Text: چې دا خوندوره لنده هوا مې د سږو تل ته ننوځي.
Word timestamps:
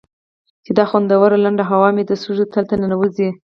چې 0.63 0.71
دا 0.77 0.85
خوندوره 0.89 1.37
لنده 1.45 1.63
هوا 1.71 1.89
مې 1.95 2.03
د 2.05 2.11
سږو 2.21 2.45
تل 2.53 2.63
ته 2.69 2.75
ننوځي. 2.81 3.29